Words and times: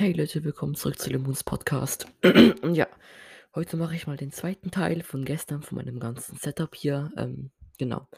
Hey 0.00 0.12
Leute, 0.12 0.42
willkommen 0.44 0.74
zurück 0.76 0.98
zu 0.98 1.10
Lemons 1.10 1.44
Podcast. 1.44 2.06
Und 2.22 2.56
ja, 2.74 2.88
heute 3.54 3.76
mache 3.76 3.94
ich 3.94 4.06
mal 4.06 4.16
den 4.16 4.32
zweiten 4.32 4.70
Teil 4.70 5.02
von 5.02 5.26
gestern, 5.26 5.62
von 5.62 5.76
meinem 5.76 6.00
ganzen 6.00 6.38
Setup 6.38 6.74
hier. 6.74 7.12
Ähm, 7.18 7.50
genau, 7.76 8.08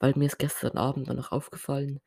weil 0.00 0.14
mir 0.16 0.26
ist 0.26 0.40
gestern 0.40 0.76
Abend 0.76 1.08
dann 1.08 1.14
noch 1.14 1.30
aufgefallen, 1.30 2.00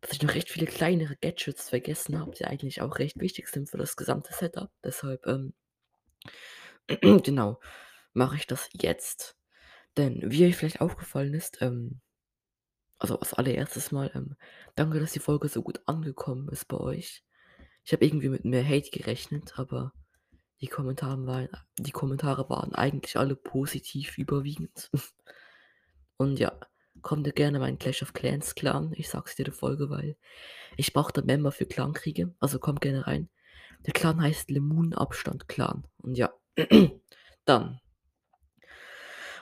dass 0.00 0.12
ich 0.12 0.22
noch 0.22 0.34
recht 0.34 0.48
viele 0.48 0.64
kleinere 0.64 1.16
Gadgets 1.16 1.68
vergessen 1.68 2.18
habe, 2.18 2.30
die 2.30 2.46
eigentlich 2.46 2.80
auch 2.80 2.98
recht 2.98 3.20
wichtig 3.20 3.48
sind 3.48 3.68
für 3.68 3.76
das 3.76 3.94
gesamte 3.94 4.32
Setup. 4.32 4.70
Deshalb, 4.82 5.26
ähm, 5.26 5.52
genau, 7.22 7.60
mache 8.14 8.36
ich 8.36 8.46
das 8.46 8.70
jetzt. 8.72 9.36
Denn 9.98 10.22
wie 10.24 10.46
euch 10.46 10.56
vielleicht 10.56 10.80
aufgefallen 10.80 11.34
ist, 11.34 11.60
ähm, 11.60 12.00
also 12.98 13.20
als 13.20 13.34
allererstes 13.34 13.92
mal, 13.92 14.10
ähm, 14.14 14.36
danke, 14.76 14.98
dass 14.98 15.12
die 15.12 15.18
Folge 15.18 15.48
so 15.50 15.60
gut 15.60 15.82
angekommen 15.84 16.48
ist 16.48 16.68
bei 16.68 16.78
euch. 16.78 17.22
Ich 17.88 17.92
habe 17.94 18.04
irgendwie 18.04 18.28
mit 18.28 18.44
mehr 18.44 18.68
Hate 18.68 18.90
gerechnet, 18.90 19.58
aber 19.58 19.94
die 20.60 20.66
Kommentare 20.66 21.26
waren, 21.26 21.48
die 21.78 21.90
Kommentare 21.90 22.50
waren 22.50 22.74
eigentlich 22.74 23.16
alle 23.16 23.34
positiv 23.34 24.18
überwiegend. 24.18 24.90
Und 26.18 26.38
ja, 26.38 26.52
kommt 27.00 27.34
gerne 27.34 27.58
meinen 27.58 27.78
Clash 27.78 28.02
of 28.02 28.12
Clans 28.12 28.54
Clan. 28.54 28.92
Ich 28.94 29.08
sag's 29.08 29.36
dir 29.36 29.44
der 29.44 29.54
Folge, 29.54 29.88
weil 29.88 30.18
ich 30.76 30.92
brauche 30.92 31.14
da 31.14 31.22
Member 31.22 31.50
für 31.50 31.64
Clankriege. 31.64 32.34
Also 32.40 32.58
kommt 32.58 32.82
gerne 32.82 33.06
rein. 33.06 33.30
Der 33.86 33.94
Clan 33.94 34.20
heißt 34.20 34.50
Lemon 34.50 34.92
Abstand 34.92 35.48
Clan. 35.48 35.86
Und 35.96 36.18
ja, 36.18 36.30
dann. 37.46 37.80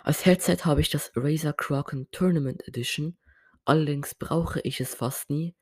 Als 0.04 0.24
Headset 0.24 0.58
habe 0.58 0.82
ich 0.82 0.90
das 0.90 1.10
Razer 1.16 1.52
Kraken 1.52 2.08
Tournament 2.12 2.68
Edition. 2.68 3.16
Allerdings 3.64 4.14
brauche 4.14 4.60
ich 4.60 4.80
es 4.80 4.94
fast 4.94 5.30
nie, 5.30 5.56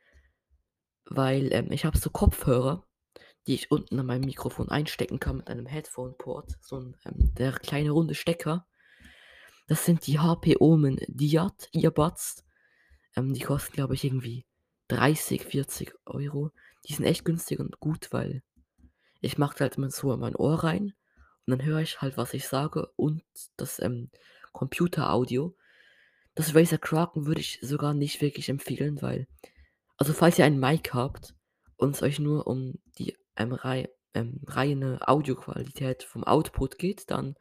weil 1.06 1.52
ähm, 1.52 1.70
ich 1.72 1.84
habe 1.84 1.98
so 1.98 2.10
Kopfhörer, 2.10 2.86
die 3.46 3.54
ich 3.54 3.70
unten 3.70 3.98
an 3.98 4.06
meinem 4.06 4.24
Mikrofon 4.24 4.68
einstecken 4.70 5.20
kann 5.20 5.38
mit 5.38 5.48
einem 5.48 5.66
Headphone-Port. 5.66 6.52
So 6.60 6.80
ein 6.80 6.96
ähm, 7.04 7.34
der 7.34 7.52
kleine 7.52 7.90
runde 7.90 8.14
Stecker. 8.14 8.66
Das 9.66 9.84
sind 9.84 10.06
die 10.06 10.18
HP 10.18 10.56
Omen 10.58 10.98
Diat 11.08 11.68
Earbuds. 11.72 12.44
Ähm, 13.16 13.34
die 13.34 13.40
kosten, 13.40 13.72
glaube 13.74 13.94
ich, 13.94 14.04
irgendwie 14.04 14.46
30, 14.88 15.44
40 15.44 15.94
Euro. 16.06 16.50
Die 16.86 16.94
sind 16.94 17.04
echt 17.04 17.24
günstig 17.24 17.60
und 17.60 17.80
gut, 17.80 18.12
weil 18.12 18.42
ich 19.20 19.38
mache 19.38 19.60
halt 19.60 19.76
immer 19.76 19.90
so 19.90 20.12
in 20.12 20.20
mein 20.20 20.36
Ohr 20.36 20.64
rein 20.64 20.94
und 21.46 21.50
dann 21.50 21.64
höre 21.64 21.80
ich 21.80 22.00
halt, 22.00 22.16
was 22.16 22.34
ich 22.34 22.46
sage 22.46 22.88
und 22.96 23.22
das 23.56 23.80
ähm, 23.80 24.10
Computeraudio. 24.52 25.56
Das 26.34 26.54
Razer 26.54 26.78
Kraken 26.78 27.26
würde 27.26 27.40
ich 27.40 27.58
sogar 27.62 27.94
nicht 27.94 28.20
wirklich 28.20 28.48
empfehlen, 28.48 29.00
weil, 29.02 29.26
also 29.96 30.12
falls 30.12 30.38
ihr 30.38 30.44
einen 30.44 30.60
Mic 30.60 30.92
habt 30.92 31.34
und 31.76 31.94
es 31.94 32.02
euch 32.02 32.18
nur 32.18 32.46
um 32.46 32.74
die 32.98 33.16
ähm, 33.36 33.52
rei 33.52 33.88
ähm, 34.14 34.40
reine 34.46 35.06
Audioqualität 35.06 36.04
vom 36.04 36.24
Output 36.24 36.78
geht, 36.78 37.10
dann 37.10 37.34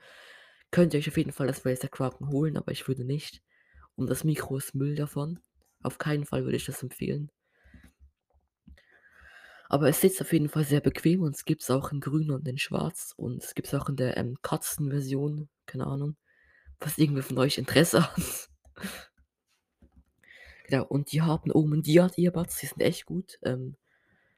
könnt 0.72 0.94
ihr 0.94 1.00
euch 1.00 1.08
auf 1.08 1.18
jeden 1.18 1.32
Fall 1.32 1.48
das 1.48 1.66
Razer 1.66 1.88
Kraken 1.88 2.30
holen, 2.30 2.58
aber 2.58 2.72
ich 2.72 2.88
würde 2.88 3.06
nicht. 3.06 3.42
Und 3.96 4.10
das 4.10 4.24
Mikro 4.24 4.58
ist 4.58 4.74
Müll 4.74 4.96
davon. 4.96 5.40
Auf 5.84 6.00
keinen 6.00 6.26
Fall 6.26 6.46
würde 6.46 6.58
ich 6.58 6.66
das 6.66 6.82
empfehlen. 6.82 7.30
Aber 9.70 9.88
es 9.88 10.02
sitzt 10.02 10.22
auf 10.22 10.34
jeden 10.34 10.50
Fall 10.50 10.66
sehr 10.66 10.82
bequem 10.82 11.22
und 11.22 11.36
es 11.36 11.46
gibt 11.46 11.62
es 11.64 11.70
auch 11.72 11.92
in 11.92 12.00
grün 12.00 12.32
und 12.32 12.48
in 12.48 12.58
schwarz 12.58 13.14
und 13.18 13.44
es 13.44 13.56
gibt 13.56 13.68
es 13.68 13.74
auch 13.74 13.90
in 13.90 13.96
der 13.96 14.18
ähm, 14.18 14.38
Katzenversion, 14.42 15.50
keine 15.66 15.88
Ahnung, 15.88 16.16
was 16.80 16.98
irgendwie 16.98 17.22
von 17.22 17.38
euch 17.38 17.58
Interesse 17.58 18.04
hat. 18.16 18.50
Genau, 20.74 20.86
und 20.88 21.12
die 21.12 21.22
haben 21.22 21.52
oben 21.52 21.84
die 21.84 22.02
hat 22.02 22.18
Earbuds, 22.18 22.58
die 22.60 22.66
sind 22.66 22.82
echt 22.82 23.06
gut. 23.06 23.40
Ähm, 23.44 23.78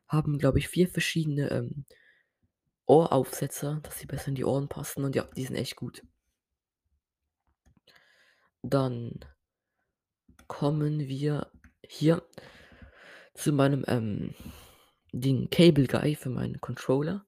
haben, 0.07 0.37
glaube 0.37 0.59
ich, 0.59 0.67
vier 0.67 0.87
verschiedene 0.87 1.49
ähm, 1.49 1.85
Ohraufsetzer, 2.85 3.79
dass 3.83 3.99
sie 3.99 4.05
besser 4.05 4.29
in 4.29 4.35
die 4.35 4.45
Ohren 4.45 4.67
passen 4.67 5.03
und 5.03 5.15
ja, 5.15 5.23
die 5.35 5.45
sind 5.45 5.55
echt 5.55 5.75
gut. 5.75 6.03
Dann 8.61 9.19
kommen 10.47 10.99
wir 11.07 11.51
hier 11.87 12.23
zu 13.33 13.51
meinem 13.51 13.83
ähm, 13.87 14.35
den 15.11 15.49
Cable 15.49 15.87
Guy 15.87 16.15
für 16.15 16.29
meinen 16.29 16.61
Controller. 16.61 17.25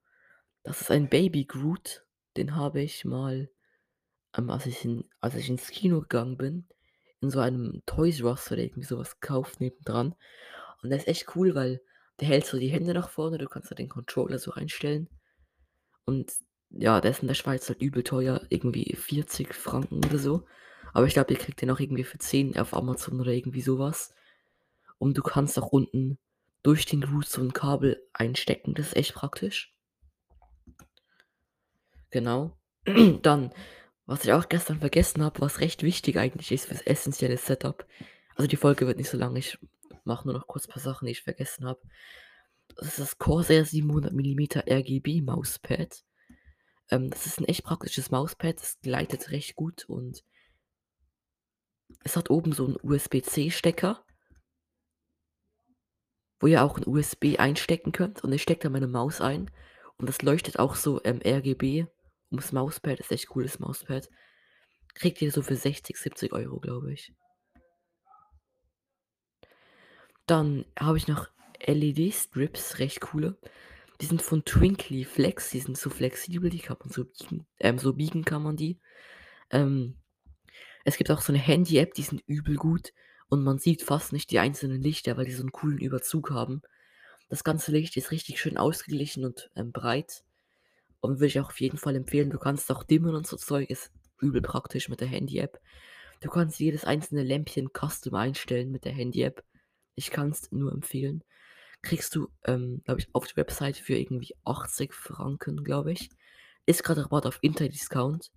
Das 0.63 0.81
ist 0.81 0.91
ein 0.91 1.09
Baby 1.09 1.45
Groot. 1.45 2.05
Den 2.35 2.55
habe 2.55 2.81
ich 2.81 3.05
mal, 3.05 3.49
ähm, 4.37 4.49
als, 4.49 4.65
ich 4.65 4.83
in, 4.85 5.09
als 5.21 5.35
ich 5.35 5.49
ins 5.49 5.69
Kino 5.69 6.01
gegangen 6.01 6.37
bin, 6.37 6.67
in 7.21 7.29
so 7.29 7.39
einem 7.39 7.81
Toys 7.85 8.19
R 8.19 8.27
Us 8.27 8.51
oder 8.51 8.61
irgendwie 8.61 8.83
sowas 8.83 9.19
gekauft 9.19 9.59
nebendran. 9.59 10.15
Und 10.81 10.89
der 10.89 10.99
ist 10.99 11.07
echt 11.07 11.35
cool, 11.35 11.55
weil 11.55 11.81
der 12.19 12.27
hält 12.27 12.45
so 12.45 12.57
die 12.59 12.69
Hände 12.69 12.93
nach 12.93 13.09
vorne, 13.09 13.37
du 13.37 13.47
kannst 13.47 13.71
da 13.71 13.75
den 13.75 13.89
Controller 13.89 14.39
so 14.39 14.51
reinstellen. 14.51 15.09
Und 16.05 16.31
ja, 16.69 17.01
der 17.01 17.11
ist 17.11 17.21
in 17.21 17.27
der 17.27 17.35
Schweiz 17.35 17.67
halt 17.69 17.81
übel 17.81 18.03
teuer, 18.03 18.41
irgendwie 18.49 18.95
40 18.95 19.53
Franken 19.53 19.97
oder 20.05 20.17
so. 20.17 20.45
Aber 20.93 21.05
ich 21.05 21.13
glaube, 21.13 21.33
ihr 21.33 21.39
kriegt 21.39 21.61
den 21.61 21.71
auch 21.71 21.79
irgendwie 21.79 22.03
für 22.03 22.17
10 22.17 22.57
auf 22.57 22.73
Amazon 22.73 23.19
oder 23.19 23.31
irgendwie 23.31 23.61
sowas. 23.61 24.13
Und 24.97 25.17
du 25.17 25.21
kannst 25.21 25.59
auch 25.59 25.67
unten 25.67 26.17
durch 26.63 26.85
den 26.85 27.01
Groot 27.01 27.27
so 27.27 27.41
ein 27.41 27.53
Kabel 27.53 28.01
einstecken. 28.13 28.73
Das 28.73 28.87
ist 28.87 28.95
echt 28.95 29.13
praktisch. 29.13 29.73
Genau. 32.09 32.57
Dann, 33.21 33.51
was 34.07 34.23
ich 34.23 34.31
auch 34.31 34.49
gestern 34.49 34.79
vergessen 34.79 35.21
habe, 35.23 35.41
was 35.41 35.59
recht 35.59 35.83
wichtig 35.83 36.17
eigentlich 36.17 36.51
ist 36.51 36.65
fürs 36.65 36.81
essentielle 36.81 37.37
Setup. 37.37 37.85
Also 38.35 38.47
die 38.47 38.55
Folge 38.55 38.87
wird 38.87 38.97
nicht 38.97 39.09
so 39.09 39.17
lang, 39.17 39.35
ich 39.35 39.59
mache 40.05 40.25
nur 40.25 40.33
noch 40.33 40.47
kurz 40.47 40.65
ein 40.65 40.71
paar 40.71 40.81
Sachen, 40.81 41.05
die 41.05 41.11
ich 41.11 41.21
vergessen 41.21 41.65
habe. 41.65 41.81
Das 42.77 42.87
ist 42.87 42.99
das 42.99 43.17
Corsair 43.17 43.65
700mm 43.65 44.69
RGB 44.69 45.21
Mauspad. 45.21 46.03
Ähm, 46.89 47.09
das 47.09 47.25
ist 47.25 47.39
ein 47.39 47.45
echt 47.45 47.65
praktisches 47.65 48.09
Mauspad, 48.09 48.61
es 48.61 48.79
gleitet 48.81 49.31
recht 49.31 49.55
gut 49.55 49.85
und 49.85 50.23
es 52.03 52.15
hat 52.15 52.29
oben 52.29 52.53
so 52.53 52.65
einen 52.65 52.77
USB-C-Stecker, 52.81 54.05
wo 56.39 56.47
ihr 56.47 56.63
auch 56.63 56.77
ein 56.77 56.87
USB 56.87 57.39
einstecken 57.39 57.91
könnt 57.91 58.23
und 58.23 58.31
ich 58.31 58.41
stecke 58.41 58.63
da 58.63 58.69
meine 58.69 58.87
Maus 58.87 59.19
ein 59.19 59.51
und 59.97 60.07
das 60.07 60.21
leuchtet 60.21 60.59
auch 60.59 60.75
so 60.75 61.01
ähm, 61.03 61.19
RGB 61.25 61.87
ums 62.31 62.51
Mauspad, 62.51 62.99
ist 62.99 63.11
echt 63.11 63.27
cooles 63.27 63.59
Mauspad. 63.59 64.09
Kriegt 64.93 65.21
ihr 65.21 65.31
so 65.31 65.41
für 65.41 65.55
60, 65.55 65.97
70 65.97 66.33
Euro, 66.33 66.59
glaube 66.59 66.93
ich. 66.93 67.13
Dann 70.25 70.65
habe 70.77 70.97
ich 70.97 71.07
noch 71.07 71.29
LED-Strips, 71.65 72.79
recht 72.79 73.01
coole. 73.01 73.37
Die 74.01 74.05
sind 74.05 74.21
von 74.21 74.45
Twinkly 74.45 75.05
Flex, 75.05 75.49
die 75.49 75.59
sind 75.59 75.77
so 75.77 75.89
flexibel, 75.89 76.49
die 76.49 76.59
kann 76.59 76.77
man 76.79 76.89
so 76.89 77.05
biegen, 77.05 77.47
ähm, 77.59 77.79
so 77.79 77.93
biegen 77.93 78.25
kann 78.25 78.43
man 78.43 78.55
die. 78.55 78.79
Ähm, 79.49 79.97
es 80.85 80.97
gibt 80.97 81.09
auch 81.09 81.21
so 81.21 81.31
eine 81.31 81.41
Handy-App, 81.41 81.93
die 81.93 82.03
sind 82.03 82.21
übel 82.27 82.55
gut 82.55 82.93
und 83.29 83.43
man 83.43 83.57
sieht 83.57 83.81
fast 83.81 84.13
nicht 84.13 84.29
die 84.31 84.39
einzelnen 84.39 84.81
Lichter, 84.81 85.17
weil 85.17 85.25
die 85.25 85.31
so 85.31 85.41
einen 85.41 85.51
coolen 85.51 85.79
Überzug 85.79 86.29
haben. 86.31 86.61
Das 87.29 87.43
ganze 87.43 87.71
Licht 87.71 87.97
ist 87.97 88.11
richtig 88.11 88.39
schön 88.39 88.57
ausgeglichen 88.57 89.25
und 89.25 89.49
ähm, 89.55 89.71
breit. 89.71 90.23
Und 90.99 91.15
würde 91.15 91.27
ich 91.27 91.39
auch 91.39 91.49
auf 91.49 91.59
jeden 91.59 91.77
Fall 91.77 91.95
empfehlen. 91.95 92.29
Du 92.29 92.39
kannst 92.39 92.71
auch 92.71 92.83
dimmen 92.83 93.15
und 93.15 93.27
so 93.27 93.37
Zeug, 93.37 93.69
ist 93.69 93.91
übel 94.19 94.41
praktisch 94.41 94.89
mit 94.89 95.01
der 95.01 95.07
Handy-App. 95.07 95.59
Du 96.21 96.29
kannst 96.29 96.59
jedes 96.59 96.85
einzelne 96.85 97.23
Lämpchen 97.23 97.69
custom 97.71 98.15
einstellen 98.15 98.71
mit 98.71 98.85
der 98.85 98.93
Handy-App. 98.93 99.43
Ich 99.95 100.09
kann 100.09 100.31
es 100.31 100.51
nur 100.51 100.71
empfehlen. 100.71 101.23
Kriegst 101.83 102.15
du, 102.15 102.29
ähm, 102.45 102.81
glaube 102.83 103.01
ich, 103.01 103.09
auf 103.13 103.27
der 103.27 103.37
Website 103.37 103.77
für 103.77 103.95
irgendwie 103.95 104.35
80 104.43 104.93
Franken, 104.93 105.63
glaube 105.63 105.91
ich. 105.91 106.09
Ist 106.65 106.83
gerade 106.83 107.03
Rabatt 107.03 107.25
auf 107.25 107.39
Interdiscount. 107.41 108.31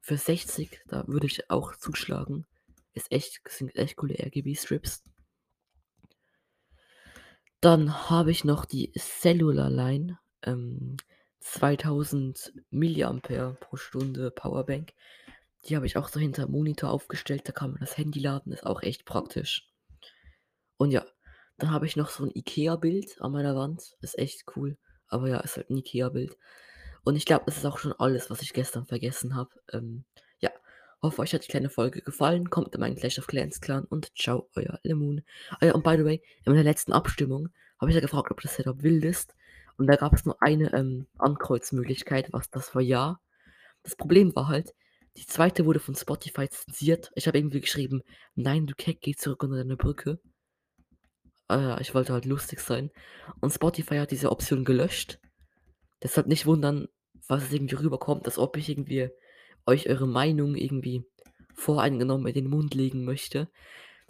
Für 0.00 0.16
60, 0.16 0.80
da 0.86 1.06
würde 1.06 1.26
ich 1.26 1.50
auch 1.50 1.76
zuschlagen. 1.76 2.46
Ist 2.94 3.12
echt, 3.12 3.40
sind 3.48 3.76
echt 3.76 3.96
coole 3.96 4.14
RGB-Strips. 4.18 5.02
Dann 7.60 8.08
habe 8.08 8.30
ich 8.30 8.44
noch 8.44 8.64
die 8.64 8.92
Cellular 8.96 9.68
Line. 9.68 10.18
Ähm, 10.42 10.96
2000 11.40 12.52
Milliampere 12.70 13.56
pro 13.60 13.76
Stunde 13.76 14.30
Powerbank. 14.30 14.92
Die 15.64 15.76
habe 15.76 15.86
ich 15.86 15.96
auch 15.96 16.08
so 16.08 16.20
hinter 16.20 16.48
Monitor 16.48 16.90
aufgestellt. 16.90 17.42
Da 17.46 17.52
kann 17.52 17.70
man 17.70 17.80
das 17.80 17.96
Handy 17.96 18.20
laden. 18.20 18.52
Ist 18.52 18.66
auch 18.66 18.82
echt 18.82 19.04
praktisch. 19.04 19.68
Und 20.76 20.90
ja, 20.90 21.04
dann 21.58 21.70
habe 21.70 21.86
ich 21.86 21.96
noch 21.96 22.10
so 22.10 22.24
ein 22.24 22.30
Ikea-Bild 22.34 23.20
an 23.20 23.32
meiner 23.32 23.56
Wand. 23.56 23.96
Ist 24.00 24.18
echt 24.18 24.44
cool. 24.56 24.76
Aber 25.08 25.28
ja, 25.28 25.40
ist 25.40 25.56
halt 25.56 25.70
ein 25.70 25.76
Ikea-Bild. 25.76 26.36
Und 27.04 27.16
ich 27.16 27.24
glaube, 27.24 27.44
das 27.46 27.56
ist 27.56 27.66
auch 27.66 27.78
schon 27.78 27.94
alles, 27.94 28.30
was 28.30 28.42
ich 28.42 28.52
gestern 28.52 28.86
vergessen 28.86 29.34
habe. 29.34 29.50
Ähm, 29.72 30.04
ja, 30.40 30.50
hoffe, 31.02 31.22
euch 31.22 31.34
hat 31.34 31.44
die 31.44 31.48
kleine 31.48 31.70
Folge 31.70 32.02
gefallen. 32.02 32.50
Kommt 32.50 32.74
in 32.74 32.80
meinen 32.80 32.96
Clash 32.96 33.18
of 33.18 33.26
Clans 33.26 33.60
Clan 33.60 33.84
und 33.84 34.16
ciao, 34.16 34.48
euer 34.54 34.78
Lemon. 34.82 35.22
Ah 35.60 35.66
ja, 35.66 35.74
und 35.74 35.82
by 35.82 35.96
the 35.96 36.04
way, 36.04 36.22
in 36.44 36.52
meiner 36.52 36.64
letzten 36.64 36.92
Abstimmung 36.92 37.48
habe 37.80 37.90
ich 37.90 37.94
ja 37.94 38.00
gefragt, 38.00 38.30
ob 38.30 38.40
das 38.40 38.56
Setup 38.56 38.82
wild 38.82 39.04
ist. 39.04 39.34
Und 39.78 39.86
da 39.86 39.96
gab 39.96 40.12
es 40.14 40.26
nur 40.26 40.42
eine 40.42 40.72
ähm, 40.74 41.06
Ankreuzmöglichkeit, 41.18 42.28
was 42.32 42.50
das 42.50 42.74
war 42.74 42.82
ja. 42.82 43.20
Das 43.84 43.96
Problem 43.96 44.34
war 44.36 44.48
halt, 44.48 44.74
die 45.16 45.26
zweite 45.26 45.66
wurde 45.66 45.80
von 45.80 45.94
Spotify 45.96 46.48
zensiert. 46.50 47.12
Ich 47.16 47.28
habe 47.28 47.38
irgendwie 47.38 47.60
geschrieben, 47.62 48.02
nein, 48.34 48.66
du 48.66 48.74
Keck, 48.74 49.00
geh 49.02 49.14
zurück 49.14 49.42
unter 49.44 49.56
deine 49.58 49.76
Brücke. 49.76 50.20
Äh, 51.50 51.80
ich 51.80 51.94
wollte 51.94 52.12
halt 52.12 52.24
lustig 52.24 52.60
sein. 52.60 52.90
Und 53.40 53.52
Spotify 53.52 53.96
hat 53.98 54.10
diese 54.10 54.30
Option 54.30 54.64
gelöscht. 54.64 55.18
Deshalb 56.02 56.26
nicht 56.28 56.46
wundern, 56.46 56.88
falls 57.22 57.44
es 57.44 57.52
irgendwie 57.52 57.76
rüberkommt, 57.76 58.26
als 58.26 58.38
ob 58.38 58.56
ich 58.56 58.68
irgendwie 58.68 59.10
euch 59.66 59.88
eure 59.88 60.08
Meinung 60.08 60.56
irgendwie 60.56 61.04
voreingenommen 61.54 62.26
in 62.28 62.34
den 62.34 62.50
Mund 62.50 62.74
legen 62.74 63.04
möchte. 63.04 63.48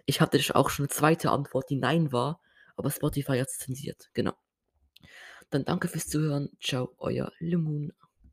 Ich 0.06 0.20
hatte 0.20 0.40
auch 0.56 0.70
schon 0.70 0.84
'ne 0.86 0.90
2. 0.90 1.30
Antwort, 1.32 1.70
die 1.70 1.76
„Nein“ 1.76 2.12
war, 2.12 2.40
aber 2.76 2.90
Spotify 2.90 3.38
hat's 3.40 3.58
zensiert, 3.58 4.10
genau. 4.14 4.34
Dann 5.50 5.64
danke 5.64 5.88
fürs 5.88 6.06
Zuhören. 6.08 6.50
Tschau, 6.60 6.94
euer 6.98 7.32
Lemon. 7.38 7.92